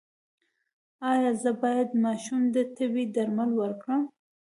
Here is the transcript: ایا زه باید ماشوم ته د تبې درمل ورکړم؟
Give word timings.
ایا 1.11 1.31
زه 1.43 1.51
باید 1.61 1.89
ماشوم 2.03 2.43
ته 2.49 2.49
د 2.53 2.57
تبې 2.75 3.03
درمل 3.15 3.49
ورکړم؟ 3.61 4.01